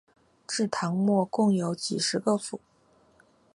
[0.47, 2.59] 至唐末共有十几个府。